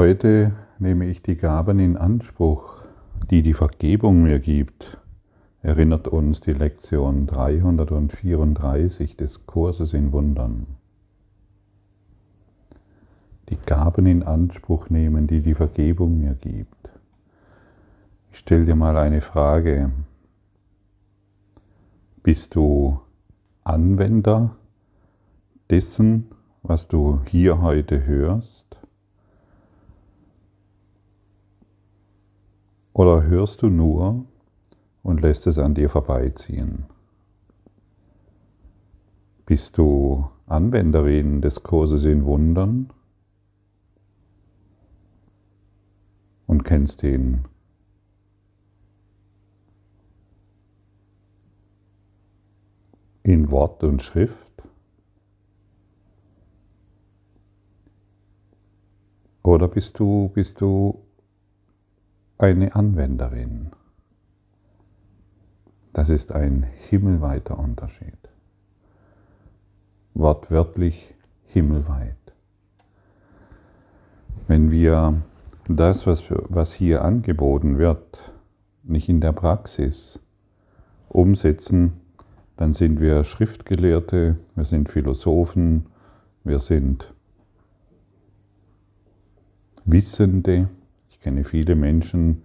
[0.00, 2.86] Heute nehme ich die Gaben in Anspruch,
[3.30, 4.96] die die Vergebung mir gibt,
[5.60, 10.68] erinnert uns die Lektion 334 des Kurses in Wundern.
[13.50, 16.88] Die Gaben in Anspruch nehmen, die die Vergebung mir gibt.
[18.32, 19.92] Ich stelle dir mal eine Frage.
[22.22, 22.98] Bist du
[23.64, 24.56] Anwender
[25.68, 26.30] dessen,
[26.62, 28.59] was du hier heute hörst?
[32.92, 34.24] Oder hörst du nur
[35.02, 36.86] und lässt es an dir vorbeiziehen?
[39.46, 42.92] Bist du Anwenderin des Kurses in Wundern
[46.46, 47.44] und kennst ihn
[53.22, 54.36] in Wort und Schrift?
[59.42, 61.00] Oder bist du, bist du
[62.40, 63.70] eine Anwenderin?
[65.92, 68.16] Das ist ein himmelweiter Unterschied.
[70.14, 72.16] Wortwörtlich himmelweit.
[74.48, 75.22] Wenn wir
[75.68, 78.32] das, was, hier angeboten wird,
[78.82, 80.18] nicht in der Praxis
[81.08, 82.00] umsetzen,
[82.56, 85.86] dann sind wir Schriftgelehrte, wir sind Philosophen,
[86.44, 87.12] wir sind
[89.84, 90.68] Wissende.
[91.20, 92.44] Ich kenne viele Menschen,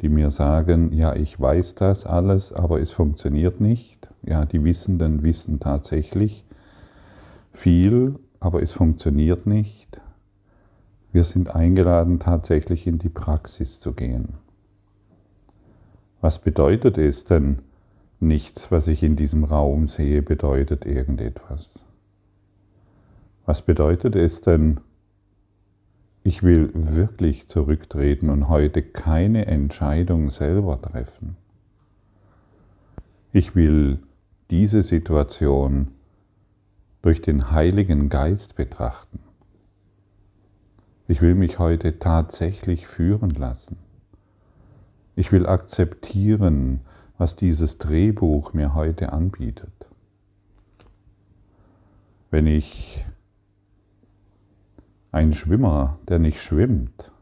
[0.00, 4.08] die mir sagen, ja, ich weiß das alles, aber es funktioniert nicht.
[4.22, 6.44] Ja, die Wissenden wissen tatsächlich
[7.52, 10.00] viel, aber es funktioniert nicht.
[11.10, 14.34] Wir sind eingeladen, tatsächlich in die Praxis zu gehen.
[16.20, 17.58] Was bedeutet es denn?
[18.20, 21.84] Nichts, was ich in diesem Raum sehe, bedeutet irgendetwas.
[23.46, 24.78] Was bedeutet es denn,
[26.24, 31.36] ich will wirklich zurücktreten und heute keine Entscheidung selber treffen.
[33.32, 33.98] Ich will
[34.50, 35.88] diese Situation
[37.00, 39.18] durch den Heiligen Geist betrachten.
[41.08, 43.76] Ich will mich heute tatsächlich führen lassen.
[45.16, 46.80] Ich will akzeptieren,
[47.18, 49.72] was dieses Drehbuch mir heute anbietet.
[52.30, 53.04] Wenn ich
[55.12, 57.12] ein Schwimmer, der nicht schwimmt,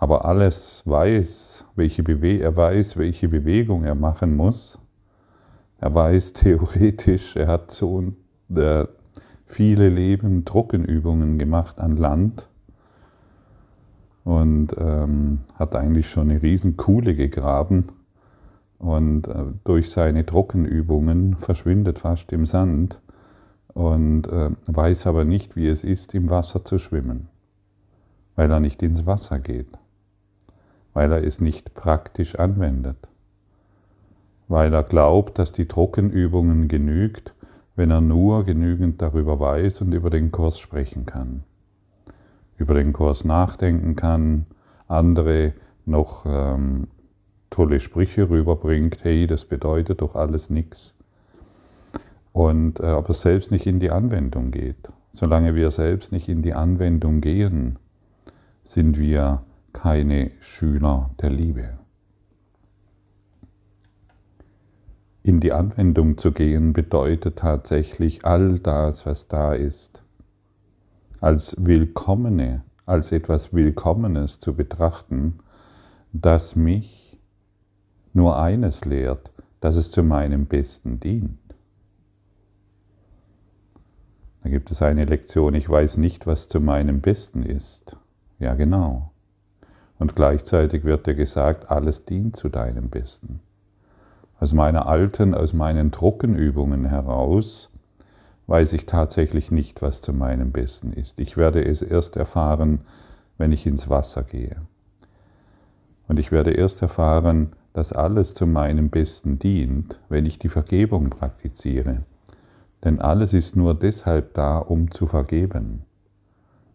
[0.00, 4.78] aber alles weiß, welche Bewe er weiß, welche Bewegung er machen muss.
[5.78, 8.02] Er weiß theoretisch, er hat so
[8.54, 8.86] äh,
[9.44, 12.48] viele Leben Trockenübungen gemacht an Land.
[14.24, 17.88] Und ähm, hat eigentlich schon eine riesen Kuhle gegraben.
[18.78, 23.00] Und äh, durch seine Trockenübungen verschwindet fast im Sand
[23.74, 27.28] und äh, weiß aber nicht, wie es ist, im Wasser zu schwimmen,
[28.36, 29.78] weil er nicht ins Wasser geht,
[30.92, 33.08] weil er es nicht praktisch anwendet,
[34.48, 37.34] weil er glaubt, dass die Trockenübungen genügt,
[37.76, 41.44] wenn er nur genügend darüber weiß und über den Kurs sprechen kann,
[42.58, 44.46] über den Kurs nachdenken kann,
[44.88, 45.54] andere
[45.86, 46.88] noch ähm,
[47.48, 50.94] tolle Sprüche rüberbringt, hey, das bedeutet doch alles nichts
[52.32, 54.88] und äh, aber selbst nicht in die Anwendung geht.
[55.12, 57.78] Solange wir selbst nicht in die Anwendung gehen,
[58.62, 59.42] sind wir
[59.72, 61.78] keine Schüler der Liebe.
[65.22, 70.02] In die Anwendung zu gehen bedeutet tatsächlich all das, was da ist,
[71.20, 75.40] als Willkommene, als etwas Willkommenes zu betrachten,
[76.12, 77.18] das mich
[78.12, 79.30] nur eines lehrt,
[79.60, 81.39] dass es zu meinem Besten dient.
[84.42, 87.96] Da gibt es eine Lektion, ich weiß nicht, was zu meinem Besten ist.
[88.38, 89.10] Ja, genau.
[89.98, 93.40] Und gleichzeitig wird dir gesagt, alles dient zu deinem Besten.
[94.38, 97.68] Aus meiner alten, aus meinen Trockenübungen heraus
[98.46, 101.20] weiß ich tatsächlich nicht, was zu meinem Besten ist.
[101.20, 102.80] Ich werde es erst erfahren,
[103.36, 104.56] wenn ich ins Wasser gehe.
[106.08, 111.10] Und ich werde erst erfahren, dass alles zu meinem Besten dient, wenn ich die Vergebung
[111.10, 112.02] praktiziere.
[112.84, 115.84] Denn alles ist nur deshalb da, um zu vergeben,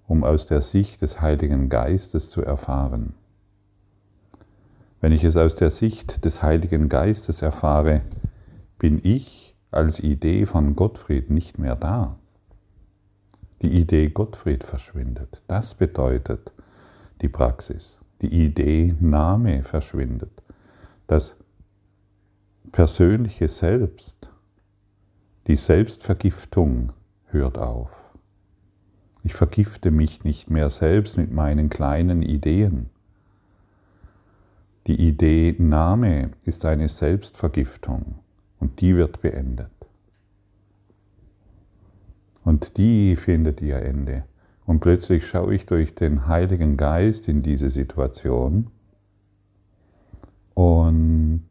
[0.07, 3.13] um aus der Sicht des Heiligen Geistes zu erfahren.
[5.02, 8.02] Wenn ich es aus der Sicht des Heiligen Geistes erfahre,
[8.78, 12.18] bin ich als Idee von Gottfried nicht mehr da.
[13.62, 15.42] Die Idee Gottfried verschwindet.
[15.48, 16.51] Das bedeutet
[17.22, 18.00] die Praxis.
[18.22, 20.44] Die Idee Name verschwindet.
[21.08, 21.36] Das
[22.72, 24.30] persönliche Selbst
[25.47, 26.92] die Selbstvergiftung
[27.27, 27.89] hört auf.
[29.24, 32.89] Ich vergifte mich nicht mehr selbst mit meinen kleinen Ideen.
[34.88, 38.15] Die Idee Name ist eine Selbstvergiftung
[38.59, 39.71] und die wird beendet.
[42.44, 44.24] Und die findet ihr Ende.
[44.65, 48.68] Und plötzlich schaue ich durch den Heiligen Geist in diese Situation
[50.53, 51.48] und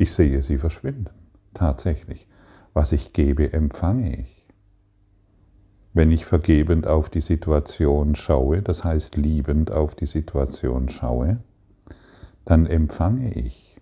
[0.00, 1.10] ich sehe sie verschwinden.
[1.52, 2.26] Tatsächlich.
[2.72, 4.46] Was ich gebe, empfange ich.
[5.92, 11.40] Wenn ich vergebend auf die Situation schaue, das heißt liebend auf die Situation schaue,
[12.46, 13.76] dann empfange ich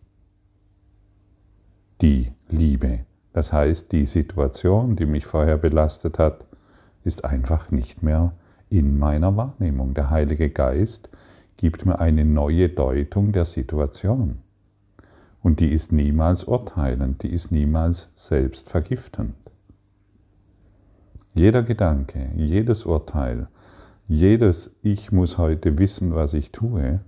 [2.00, 3.04] die Liebe.
[3.32, 6.44] Das heißt, die Situation, die mich vorher belastet hat,
[7.04, 8.32] ist einfach nicht mehr
[8.70, 9.94] in meiner Wahrnehmung.
[9.94, 11.10] Der Heilige Geist
[11.56, 14.38] gibt mir eine neue Deutung der Situation.
[15.48, 19.34] Und die ist niemals urteilend, die ist niemals selbstvergiftend.
[21.32, 23.48] Jeder Gedanke, jedes Urteil,
[24.08, 27.00] jedes Ich muss heute wissen, was ich tue,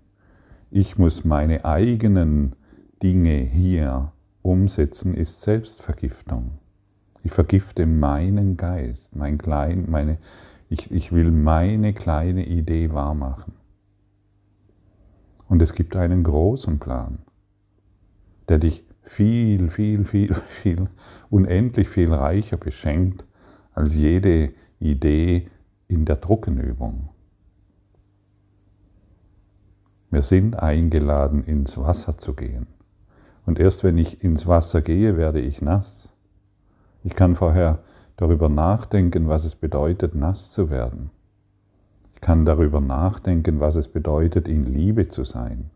[0.70, 2.56] ich muss meine eigenen
[3.02, 4.10] Dinge hier
[4.40, 6.52] umsetzen, ist Selbstvergiftung.
[7.22, 10.16] Ich vergifte meinen Geist, mein klein, meine,
[10.70, 13.52] ich, ich will meine kleine Idee wahrmachen.
[15.46, 17.18] Und es gibt einen großen Plan
[18.50, 20.88] der dich viel, viel, viel, viel,
[21.30, 23.24] unendlich viel reicher beschenkt
[23.72, 25.48] als jede Idee
[25.88, 27.08] in der Druckenübung.
[30.10, 32.66] Wir sind eingeladen, ins Wasser zu gehen.
[33.46, 36.12] Und erst wenn ich ins Wasser gehe, werde ich nass.
[37.04, 37.78] Ich kann vorher
[38.16, 41.10] darüber nachdenken, was es bedeutet, nass zu werden.
[42.14, 45.70] Ich kann darüber nachdenken, was es bedeutet, in Liebe zu sein.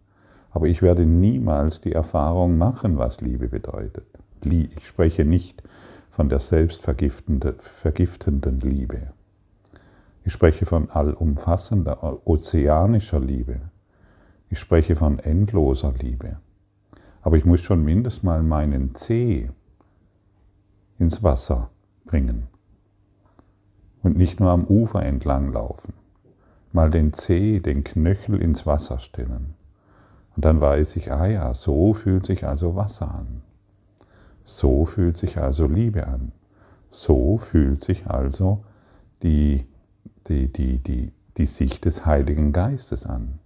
[0.55, 4.07] Aber ich werde niemals die Erfahrung machen, was Liebe bedeutet.
[4.45, 5.65] Ich spreche nicht
[6.13, 9.09] von der selbstvergiftenden Liebe.
[10.23, 13.63] Ich spreche von allumfassender, ozeanischer Liebe.
[14.49, 16.37] Ich spreche von endloser Liebe.
[17.23, 19.51] Aber ich muss schon mindestens mal meinen Zeh
[21.01, 21.71] ins Wasser
[22.05, 22.47] bringen
[24.05, 25.95] und nicht nur am Ufer entlang laufen.
[26.71, 29.57] Mal den Zeh, den Knöchel ins Wasser stellen
[30.37, 33.43] und dann weiß ich, ah ja, so fühlt sich also Wasser an.
[34.45, 36.33] So fühlt sich also Liebe an.
[36.91, 38.65] So fühlt sich also
[39.23, 39.65] die,
[40.29, 43.39] die, die, die, die Sicht des Heiligen Geistes an.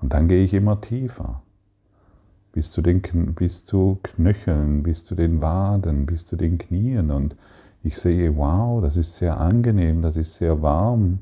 [0.00, 1.42] Und dann gehe ich immer tiefer,
[2.52, 3.02] bis zu den
[3.34, 7.10] bis zu Knöcheln, bis zu den Waden, bis zu den Knien.
[7.10, 7.36] Und
[7.82, 11.20] ich sehe, wow, das ist sehr angenehm, das ist sehr warm,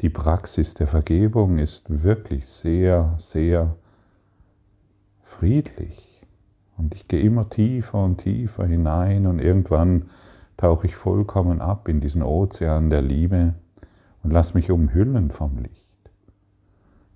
[0.00, 3.76] die Praxis der Vergebung ist wirklich sehr, sehr
[5.22, 6.24] friedlich.
[6.76, 10.10] Und ich gehe immer tiefer und tiefer hinein und irgendwann
[10.56, 13.54] tauche ich vollkommen ab in diesen Ozean der Liebe
[14.22, 15.84] und lass mich umhüllen vom Licht.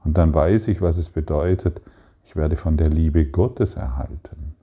[0.04, 1.80] Und dann weiß ich, was es bedeutet,
[2.24, 4.54] ich werde von der Liebe Gottes erhalten.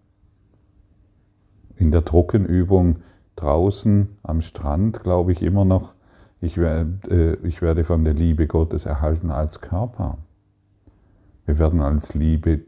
[1.77, 2.97] In der Trockenübung
[3.37, 5.93] draußen am Strand glaube ich immer noch,
[6.41, 10.17] ich werde, äh, ich werde von der Liebe Gottes erhalten als Körper.
[11.45, 12.61] Wir werden als Liebe,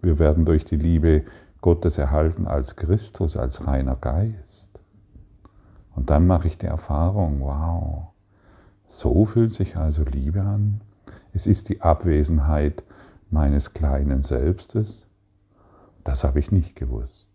[0.00, 1.24] wir werden durch die Liebe
[1.60, 4.68] Gottes erhalten als Christus, als reiner Geist.
[5.96, 8.08] Und dann mache ich die Erfahrung, wow,
[8.86, 10.80] so fühlt sich also Liebe an.
[11.32, 12.84] Es ist die Abwesenheit
[13.30, 15.06] meines kleinen Selbstes.
[16.04, 17.26] Das habe ich nicht gewusst.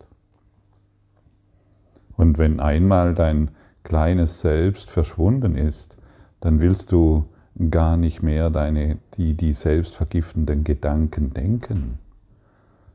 [2.15, 3.51] Und wenn einmal dein
[3.83, 5.97] kleines Selbst verschwunden ist,
[6.39, 7.25] dann willst du
[7.69, 11.99] gar nicht mehr deine, die, die selbstvergiftenden Gedanken denken.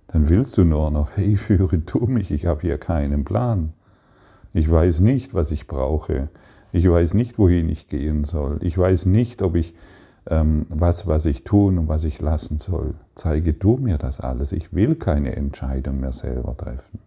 [0.09, 3.73] Dann willst du nur noch, hey, führe du mich, ich habe hier keinen Plan.
[4.55, 6.29] Ich weiß nicht, was ich brauche.
[6.73, 8.59] Ich weiß nicht, wohin ich gehen soll.
[8.63, 9.75] Ich weiß nicht, ob ich
[10.29, 12.95] ähm, was, was ich tun und was ich lassen soll.
[13.15, 14.53] Zeige du mir das alles.
[14.53, 17.01] Ich will keine Entscheidung mehr selber treffen.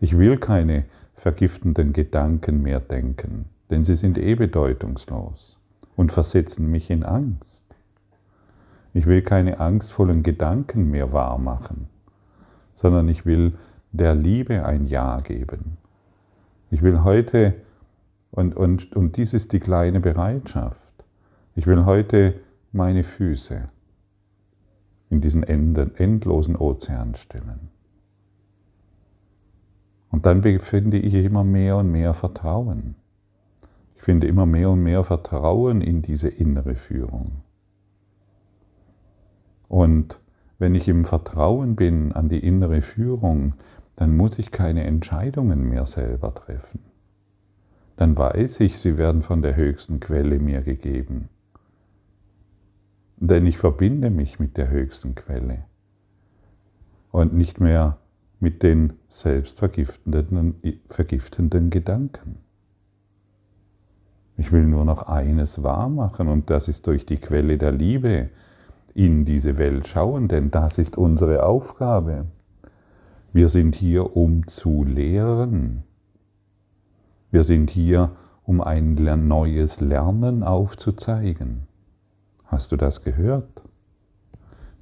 [0.00, 0.84] Ich will keine
[1.22, 5.56] vergiftenden Gedanken mehr denken, denn sie sind eh bedeutungslos
[5.94, 7.64] und versetzen mich in Angst.
[8.92, 11.86] Ich will keine angstvollen Gedanken mehr wahrmachen,
[12.74, 13.52] sondern ich will
[13.92, 15.76] der Liebe ein Ja geben.
[16.72, 17.54] Ich will heute,
[18.32, 20.76] und, und, und dies ist die kleine Bereitschaft,
[21.54, 22.34] ich will heute
[22.72, 23.68] meine Füße
[25.08, 27.71] in diesen endlosen Ozean stellen.
[30.12, 32.94] Und dann finde ich immer mehr und mehr Vertrauen.
[33.96, 37.42] Ich finde immer mehr und mehr Vertrauen in diese innere Führung.
[39.68, 40.20] Und
[40.58, 43.54] wenn ich im Vertrauen bin an die innere Führung,
[43.96, 46.80] dann muss ich keine Entscheidungen mehr selber treffen.
[47.96, 51.30] Dann weiß ich, sie werden von der höchsten Quelle mir gegeben.
[53.16, 55.64] Denn ich verbinde mich mit der höchsten Quelle
[57.12, 57.98] und nicht mehr
[58.42, 60.56] mit den selbstvergiftenden
[60.88, 62.38] vergiftenden Gedanken.
[64.36, 68.30] Ich will nur noch eines wahrmachen und das ist durch die Quelle der Liebe
[68.94, 72.26] in diese Welt schauen, denn das ist unsere Aufgabe.
[73.32, 75.84] Wir sind hier, um zu lehren.
[77.30, 78.10] Wir sind hier,
[78.42, 78.94] um ein
[79.28, 81.68] neues Lernen aufzuzeigen.
[82.46, 83.62] Hast du das gehört?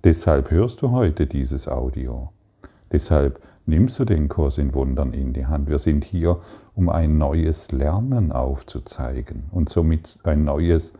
[0.03, 2.33] Deshalb hörst du heute dieses Audio.
[2.93, 5.69] Deshalb nimmst du den Kurs in Wundern in die Hand.
[5.69, 6.41] Wir sind hier,
[6.75, 10.93] um ein neues Lernen aufzuzeigen und somit ein neues,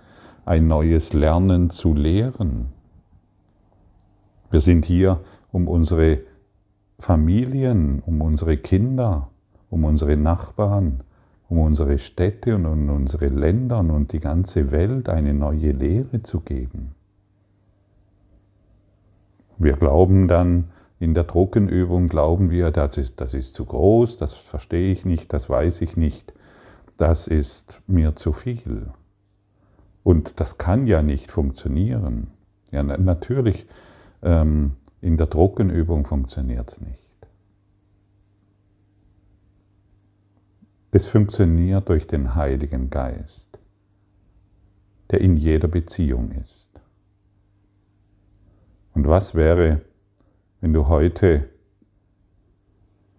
[0.45, 2.67] ein neues Lernen zu lehren.
[4.51, 5.21] Wir sind hier,
[5.53, 6.21] um unsere
[6.99, 9.29] Familien, um unsere Kinder,
[9.71, 11.01] um unsere Nachbarn,
[11.49, 16.41] um unsere Städte und um unsere Länder und die ganze Welt eine neue Lehre zu
[16.41, 16.95] geben.
[19.59, 24.35] Wir glauben dann, in der Druckenübung glauben wir, das ist, das ist zu groß, das
[24.35, 26.35] verstehe ich nicht, das weiß ich nicht,
[26.99, 28.91] das ist mir zu viel.
[30.05, 32.29] Und das kann ja nicht funktionieren.
[32.71, 33.67] Ja, natürlich,
[34.23, 36.99] ähm, in der Druckenübung funktioniert es nicht.
[40.93, 43.59] Es funktioniert durch den Heiligen Geist,
[45.11, 46.69] der in jeder Beziehung ist.
[48.93, 49.81] Und was wäre,
[50.61, 51.49] wenn du heute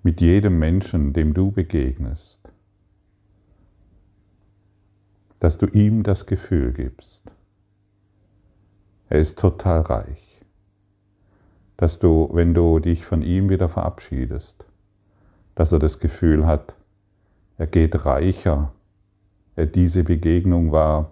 [0.03, 2.39] mit jedem Menschen, dem du begegnest,
[5.39, 7.24] dass du ihm das Gefühl gibst,
[9.10, 10.41] er ist total reich,
[11.77, 14.63] dass du, wenn du dich von ihm wieder verabschiedest,
[15.55, 16.75] dass er das Gefühl hat,
[17.57, 18.71] er geht reicher,
[19.55, 21.12] er diese Begegnung war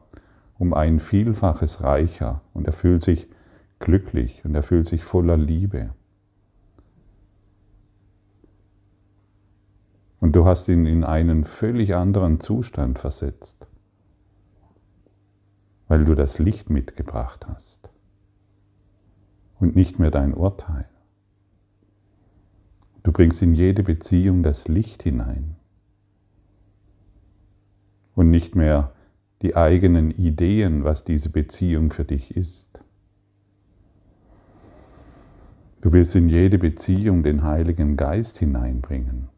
[0.60, 3.28] um ein Vielfaches reicher und er fühlt sich
[3.80, 5.92] glücklich und er fühlt sich voller Liebe.
[10.30, 13.66] Und du hast ihn in einen völlig anderen Zustand versetzt,
[15.88, 17.90] weil du das Licht mitgebracht hast
[19.60, 20.86] und nicht mehr dein Urteil.
[23.02, 25.56] Du bringst in jede Beziehung das Licht hinein
[28.14, 28.94] und nicht mehr
[29.42, 32.70] die eigenen Ideen, was diese Beziehung für dich ist.
[35.82, 39.30] Du willst in jede Beziehung den Heiligen Geist hineinbringen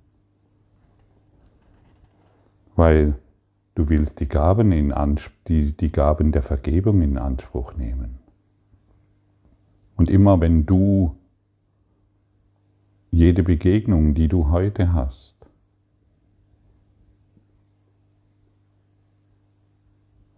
[2.81, 3.13] weil
[3.75, 4.91] du willst die Gaben, in
[5.47, 8.17] die, die Gaben der Vergebung in Anspruch nehmen.
[9.95, 11.15] Und immer wenn du
[13.11, 15.35] jede Begegnung, die du heute hast,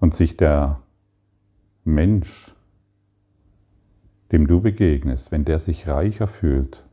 [0.01, 0.81] und sich der
[1.85, 2.53] Mensch,
[4.33, 6.85] dem du begegnest, wenn der sich reicher fühlt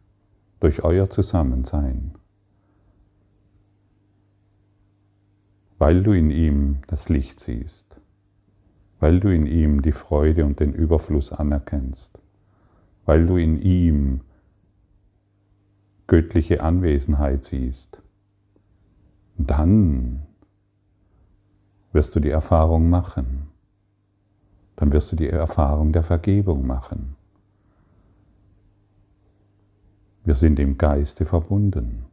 [0.61, 2.15] durch euer Zusammensein,
[5.81, 7.97] weil du in ihm das Licht siehst,
[8.99, 12.21] weil du in ihm die Freude und den Überfluss anerkennst,
[13.07, 14.21] weil du in ihm
[16.07, 18.03] göttliche Anwesenheit siehst,
[19.39, 20.27] dann
[21.93, 23.49] wirst du die Erfahrung machen.
[24.77, 27.17] Dann wirst du die Erfahrung der Vergebung machen.
[30.25, 32.10] Wir sind im Geiste verbunden.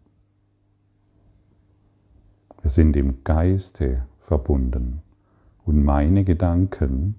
[2.69, 5.01] Sind im Geiste verbunden.
[5.63, 7.15] Und meine Gedanken,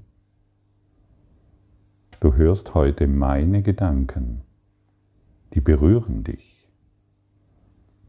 [2.20, 4.42] du hörst heute meine Gedanken,
[5.54, 6.68] die berühren dich.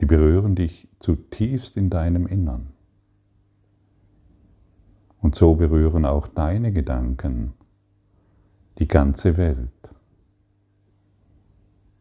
[0.02, 2.74] Die berühren dich zutiefst in deinem Innern.
[5.22, 7.54] Und so berühren auch deine Gedanken
[8.80, 9.70] die ganze Welt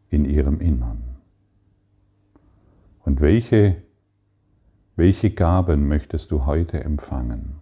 [0.09, 1.17] in ihrem Innern.
[3.05, 3.83] Und welche
[4.99, 7.55] welche Gaben möchtest du heute empfangen?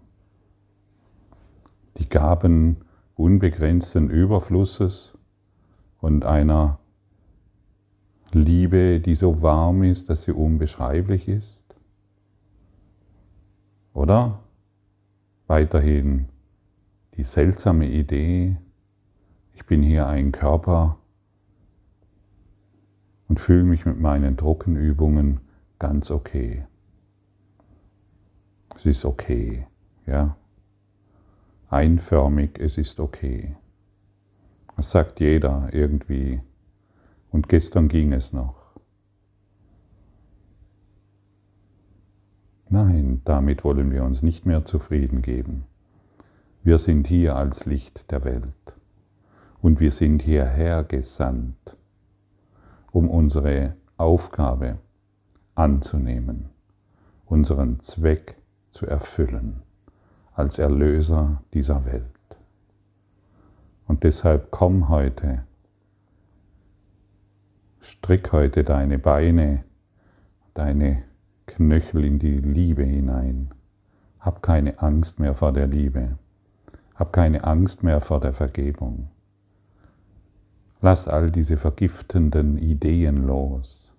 [1.99, 2.77] Die Gaben
[3.13, 5.13] unbegrenzten Überflusses
[6.01, 6.79] und einer
[8.31, 11.63] Liebe, die so warm ist, dass sie unbeschreiblich ist?
[13.93, 14.39] Oder
[15.45, 16.29] weiterhin
[17.17, 18.57] die seltsame Idee,
[19.53, 20.97] ich bin hier ein Körper
[23.27, 25.39] und fühle mich mit meinen Trockenübungen
[25.77, 26.65] ganz okay.
[28.77, 29.65] Es ist okay,
[30.05, 30.37] ja.
[31.67, 33.55] Einförmig, es ist okay.
[34.75, 36.41] Das sagt jeder irgendwie.
[37.31, 38.55] Und gestern ging es noch.
[42.69, 45.63] Nein, damit wollen wir uns nicht mehr zufrieden geben.
[46.63, 48.77] Wir sind hier als Licht der Welt
[49.59, 51.75] und wir sind hierher gesandt,
[52.91, 54.77] um unsere Aufgabe
[55.55, 56.49] anzunehmen,
[57.25, 58.36] unseren Zweck
[58.77, 59.63] zu erfüllen
[60.35, 62.03] als Erlöser dieser Welt.
[63.87, 65.43] Und deshalb komm heute,
[67.79, 69.63] strick heute deine Beine,
[70.53, 71.01] deine
[71.47, 73.49] Knöchel in die Liebe hinein.
[74.19, 76.19] Hab keine Angst mehr vor der Liebe.
[76.93, 79.09] Hab keine Angst mehr vor der Vergebung.
[80.81, 83.91] Lass all diese vergiftenden Ideen los.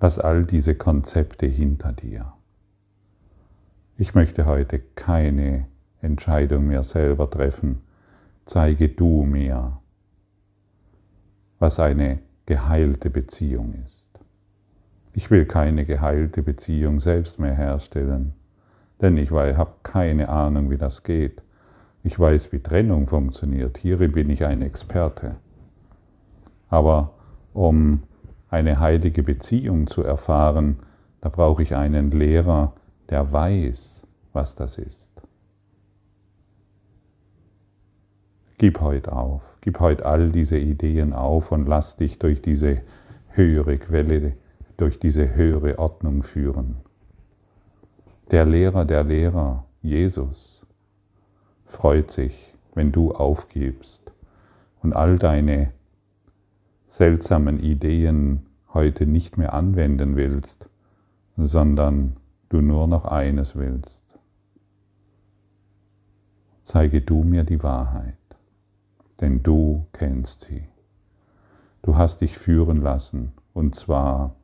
[0.00, 2.34] Lass all diese Konzepte hinter dir.
[3.96, 5.66] Ich möchte heute keine
[6.02, 7.80] Entscheidung mehr selber treffen.
[8.44, 9.78] Zeige du mir,
[11.60, 14.08] was eine geheilte Beziehung ist.
[15.12, 18.34] Ich will keine geheilte Beziehung selbst mehr herstellen,
[19.00, 21.40] denn ich habe keine Ahnung, wie das geht.
[22.02, 23.78] Ich weiß, wie Trennung funktioniert.
[23.78, 25.36] Hierin bin ich ein Experte.
[26.68, 27.14] Aber
[27.52, 28.02] um
[28.50, 30.80] eine heilige Beziehung zu erfahren,
[31.20, 32.72] da brauche ich einen Lehrer,
[33.10, 35.10] der weiß, was das ist.
[38.58, 42.82] Gib heute auf, gib heute all diese Ideen auf und lass dich durch diese
[43.30, 44.34] höhere Quelle
[44.76, 46.76] durch diese höhere Ordnung führen.
[48.30, 50.66] Der Lehrer der Lehrer, Jesus,
[51.66, 54.12] freut sich, wenn du aufgibst
[54.82, 55.72] und all deine
[56.86, 60.68] seltsamen Ideen heute nicht mehr anwenden willst,
[61.36, 62.16] sondern
[62.54, 64.04] du nur noch eines willst.
[66.62, 68.16] Zeige du mir die Wahrheit,
[69.20, 70.68] denn du kennst sie.
[71.82, 74.36] Du hast dich führen lassen, und zwar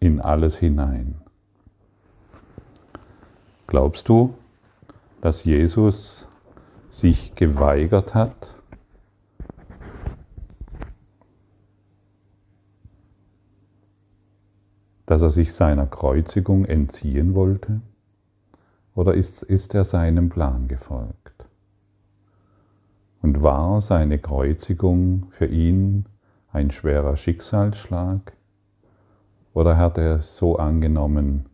[0.00, 1.20] in alles hinein.
[3.66, 4.34] Glaubst du,
[5.20, 6.26] dass Jesus
[6.90, 8.54] sich geweigert hat,
[15.08, 17.80] dass er sich seiner Kreuzigung entziehen wollte?
[18.94, 21.46] Oder ist, ist er seinem Plan gefolgt?
[23.22, 26.04] Und war seine Kreuzigung für ihn
[26.52, 28.34] ein schwerer Schicksalsschlag?
[29.54, 31.46] Oder hat er es so angenommen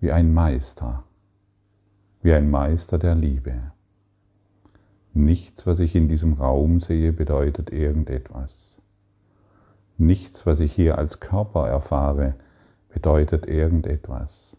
[0.00, 1.04] wie ein Meister,
[2.20, 3.54] wie ein Meister der Liebe?
[5.14, 8.71] Nichts, was ich in diesem Raum sehe, bedeutet irgendetwas.
[9.98, 12.34] Nichts, was ich hier als Körper erfahre,
[12.88, 14.56] bedeutet irgendetwas.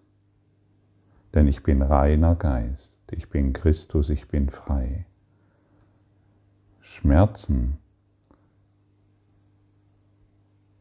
[1.34, 5.06] Denn ich bin reiner Geist, ich bin Christus, ich bin frei.
[6.80, 7.78] Schmerzen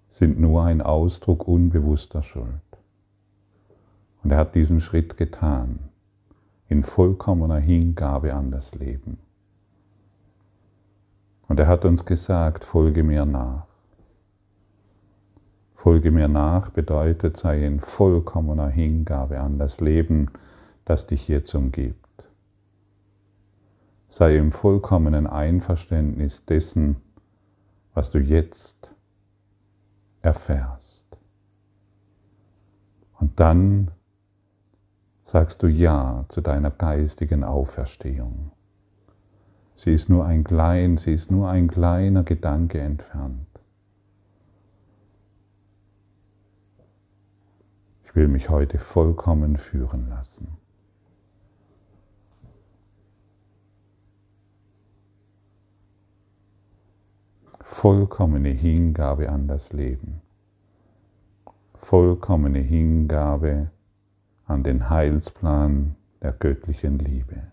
[0.09, 2.61] sind nur ein Ausdruck unbewusster Schuld.
[4.23, 5.79] Und er hat diesen Schritt getan,
[6.69, 9.19] in vollkommener Hingabe an das Leben.
[11.49, 13.71] Und er hat uns gesagt, folge mir nach.
[15.83, 20.31] Folge mir nach bedeutet, sei in vollkommener Hingabe an das Leben,
[20.85, 22.29] das dich jetzt umgibt.
[24.09, 26.99] Sei im vollkommenen Einverständnis dessen,
[27.95, 28.95] was du jetzt
[30.21, 31.05] erfährst.
[33.18, 33.90] Und dann
[35.25, 38.53] sagst du Ja zu deiner geistigen Auferstehung.
[39.75, 43.52] Sie ist nur ein klein, sie ist nur ein kleiner Gedanke entfernt.
[48.12, 50.59] Ich will mich heute vollkommen führen lassen.
[57.72, 60.20] vollkommene Hingabe an das Leben,
[61.75, 63.70] vollkommene Hingabe
[64.44, 67.44] an den Heilsplan der göttlichen Liebe.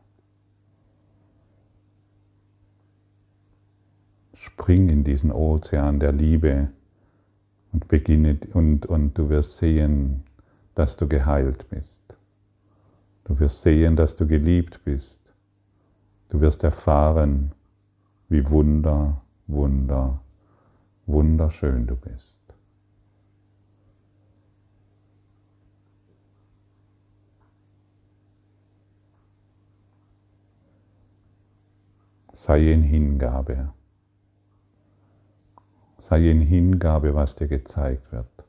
[4.33, 6.69] Spring in diesen Ozean der Liebe
[7.71, 10.25] und beginne und, und du wirst sehen,
[10.79, 12.01] dass du geheilt bist.
[13.25, 15.19] Du wirst sehen, dass du geliebt bist.
[16.29, 17.51] Du wirst erfahren,
[18.29, 20.21] wie Wunder wunder,
[21.05, 22.37] wunderschön du bist.
[32.33, 33.73] Sei in Hingabe.
[35.97, 38.48] Sei in Hingabe, was dir gezeigt wird.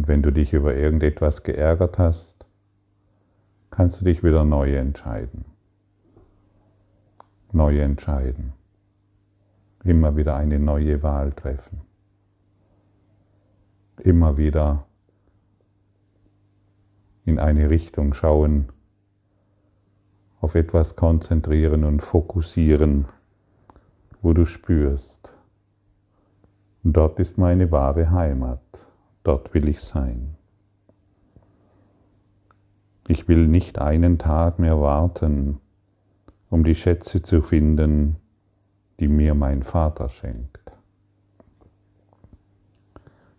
[0.00, 2.46] Und wenn du dich über irgendetwas geärgert hast,
[3.70, 5.44] kannst du dich wieder neu entscheiden.
[7.52, 8.54] Neu entscheiden
[9.84, 11.82] immer wieder eine neue Wahl treffen.
[13.98, 14.86] immer wieder
[17.26, 18.70] in eine Richtung schauen,
[20.40, 23.04] auf etwas konzentrieren und fokussieren,
[24.22, 25.34] wo du spürst,
[26.84, 28.62] dort ist meine wahre Heimat,
[29.30, 30.34] dort will ich sein.
[33.06, 35.60] Ich will nicht einen Tag mehr warten,
[36.48, 38.16] um die Schätze zu finden,
[38.98, 40.72] die mir mein Vater schenkt.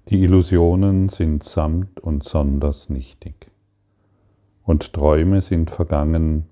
[0.08, 3.52] Die Illusionen sind samt und sonders nichtig,
[4.64, 6.46] und Träume sind vergangen,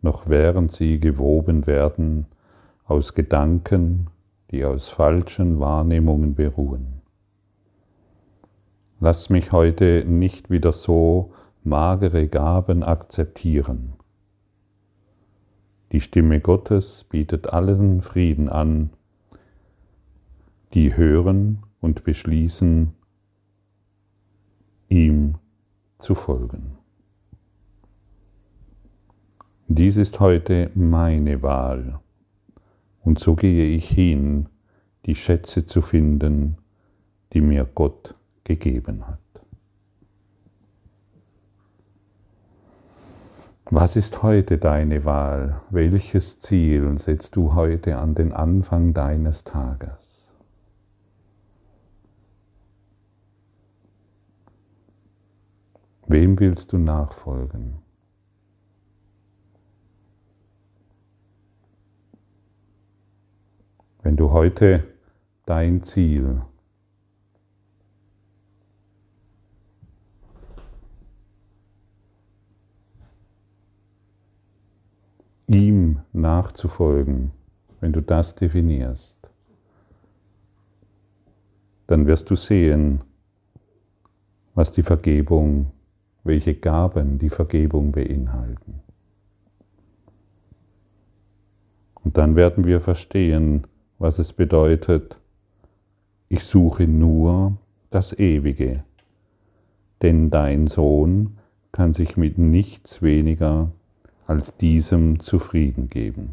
[0.00, 2.24] noch während sie gewoben werden
[2.86, 4.06] aus Gedanken,
[4.50, 7.01] die aus falschen Wahrnehmungen beruhen.
[9.04, 11.32] Lass mich heute nicht wieder so
[11.64, 13.94] magere Gaben akzeptieren.
[15.90, 18.90] Die Stimme Gottes bietet allen Frieden an,
[20.72, 22.92] die hören und beschließen,
[24.88, 25.34] ihm
[25.98, 26.78] zu folgen.
[29.66, 31.98] Dies ist heute meine Wahl.
[33.00, 34.48] Und so gehe ich hin,
[35.06, 36.56] die Schätze zu finden,
[37.32, 39.18] die mir Gott gegeben hat.
[43.74, 45.62] Was ist heute deine Wahl?
[45.70, 50.28] Welches Ziel setzt du heute an den Anfang deines Tages?
[56.06, 57.78] Wem willst du nachfolgen?
[64.02, 64.84] Wenn du heute
[65.46, 66.42] dein Ziel
[75.54, 77.32] ihm nachzufolgen,
[77.80, 79.18] wenn du das definierst,
[81.86, 83.00] dann wirst du sehen,
[84.54, 85.72] was die Vergebung,
[86.24, 88.80] welche Gaben die Vergebung beinhalten.
[92.04, 93.66] Und dann werden wir verstehen,
[93.98, 95.18] was es bedeutet,
[96.28, 97.56] ich suche nur
[97.90, 98.84] das Ewige,
[100.02, 101.38] denn dein Sohn
[101.72, 103.70] kann sich mit nichts weniger
[104.32, 106.32] als diesem zufrieden geben.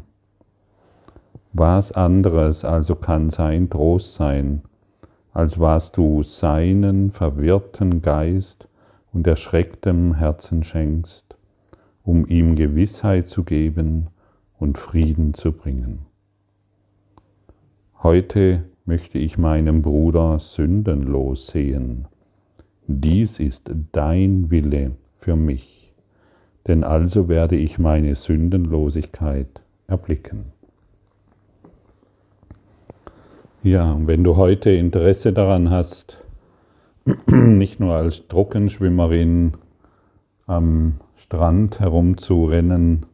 [1.52, 4.62] Was anderes also kann sein Trost sein,
[5.34, 8.68] als was du seinen verwirrten Geist
[9.12, 11.36] und erschrecktem Herzen schenkst,
[12.02, 14.06] um ihm Gewissheit zu geben
[14.58, 16.06] und Frieden zu bringen.
[18.02, 22.06] Heute möchte ich meinen Bruder sündenlos sehen.
[22.86, 25.79] Dies ist dein Wille für mich,
[26.66, 29.48] denn also werde ich meine Sündenlosigkeit
[29.86, 30.46] erblicken.
[33.62, 36.22] Ja, wenn du heute Interesse daran hast,
[37.26, 39.54] nicht nur als Trockenschwimmerin
[40.46, 43.06] am Strand herumzurennen,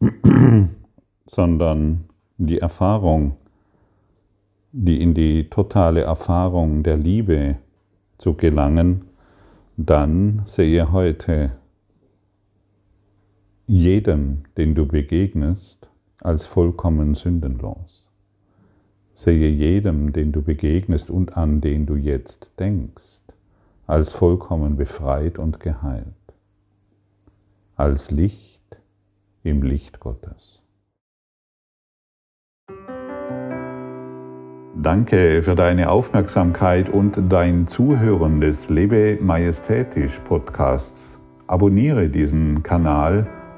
[1.26, 2.04] sondern
[2.38, 3.36] die Erfahrung
[4.72, 7.56] die in die totale Erfahrung der Liebe
[8.18, 9.04] zu gelangen,
[9.76, 11.52] dann sehe heute
[13.72, 15.88] jeden, den du begegnest,
[16.20, 18.06] als vollkommen sündenlos.
[19.14, 23.22] Sehe jedem, den du begegnest und an den du jetzt denkst,
[23.86, 26.04] als vollkommen befreit und geheilt,
[27.74, 28.60] als Licht
[29.42, 30.60] im Licht Gottes.
[34.76, 41.18] Danke für deine Aufmerksamkeit und dein Zuhören des Lebe Majestätisch Podcasts.
[41.46, 43.26] Abonniere diesen Kanal,